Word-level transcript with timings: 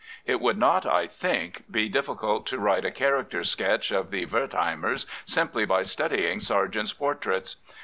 It 0.25 0.41
would 0.41 0.57
not, 0.57 0.83
I 0.87 1.05
think, 1.05 1.65
be 1.71 1.87
difficult 1.87 2.47
to 2.47 2.57
write 2.57 2.85
a 2.85 2.89
character 2.89 3.43
sketch 3.43 3.91
of 3.91 4.09
the 4.09 4.25
Wertheimers 4.25 5.05
simply 5.25 5.63
by 5.63 5.83
studying 5.83 6.39
Sargent's 6.39 6.91
portraits. 6.93 7.57